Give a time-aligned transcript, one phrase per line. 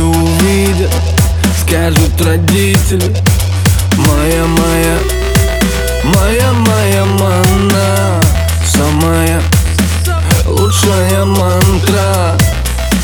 [0.00, 0.90] увидят
[1.60, 3.14] Скажут родители.
[3.96, 4.98] Моя, моя
[6.04, 8.20] Моя, моя мана
[8.66, 9.42] Самая
[10.46, 12.36] лучшая мантра.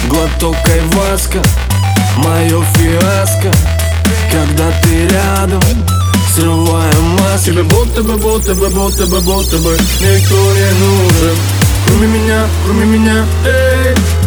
[0.09, 1.43] Глоток айваска
[2.17, 3.51] Мое фиаско.
[4.31, 5.63] Когда ты рядом
[6.35, 11.37] Срываю маску Тебе будто бы, будто бы, будто бы, будто бы Никто не нужен.
[11.87, 14.20] Кроме меня, кроме меня, эй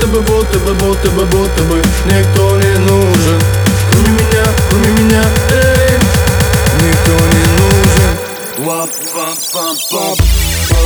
[0.00, 3.40] будто бы, будто бы, будто бы, будто бы Никто не нужен.
[3.90, 5.98] Кроме меня, кроме меня, эй.
[6.80, 8.14] Никто не нужен.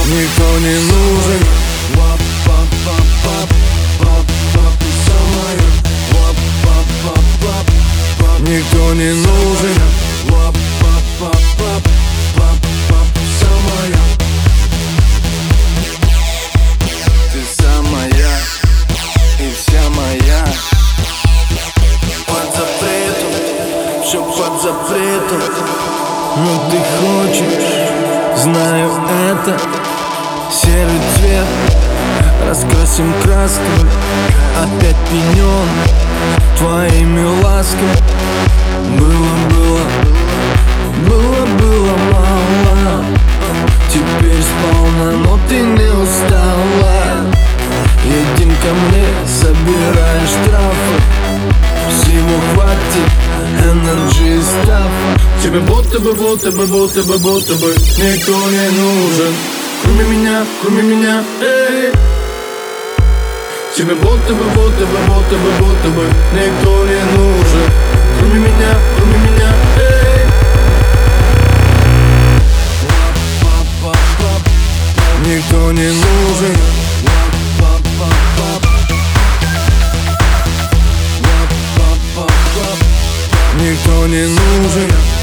[0.06, 1.63] Никто не нужен
[24.64, 25.42] запретом
[26.38, 28.90] Но ты хочешь, знаю
[29.30, 29.58] это.
[30.50, 31.46] Серый цвет
[32.48, 33.90] раскрасим красками
[34.62, 35.68] Опять пенен
[36.56, 37.98] твоими ласками.
[38.98, 39.43] Было,
[55.98, 59.32] будто бы, будто бы, будто бы, будто бы Никто не нужен.
[59.82, 61.92] Кроме меня, кроме меня, эй.
[63.76, 67.70] Тебе будто бы, будто бы, будто бы, будто бы Никто не нужен.
[68.18, 70.26] Кроме меня, кроме меня, эй.
[75.26, 76.56] Никто не нужен.
[83.60, 85.13] Никто не нужен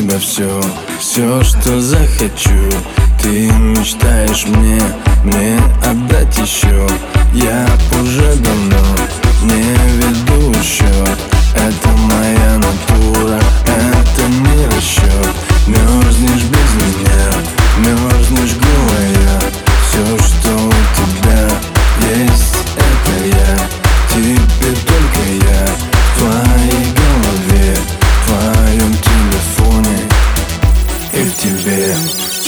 [0.00, 0.60] тебя все,
[0.98, 2.70] все, что захочу.
[3.22, 4.80] Ты мечтаешь мне,
[5.24, 6.88] мне отдать еще
[7.34, 7.66] Я
[8.00, 8.34] уже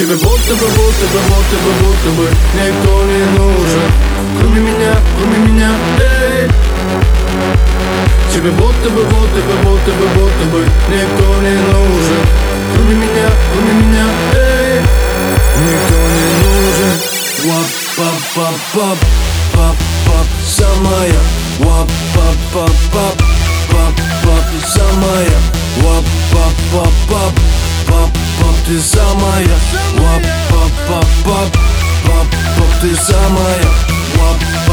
[0.03, 3.93] Тебе будто бы, будто бы, будто бы, будто бы Никто не нужен.
[4.41, 5.71] Кроме меня, кроме меня,
[6.01, 6.51] эй.
[8.35, 12.21] Тебе будто бы, будто бы, будто бы, будто бы Никто не нужен.
[12.75, 14.81] Кроме меня, кроме меня, эй.
[15.71, 16.99] Никто не нужен.
[17.47, 18.99] Вап, пап, пап, пап
[19.55, 19.77] Пап,
[20.09, 21.15] пап, самая.
[21.61, 23.23] Вап, пап, пап, пап
[23.71, 25.31] Пап, пап, самая.
[25.77, 26.05] Вап,
[28.73, 29.47] ты самая.
[29.99, 31.53] Вап, пап, пап, пап
[32.07, 33.63] Пап, пап, ты самая.
[34.17, 34.72] Вап, пап, пап, пап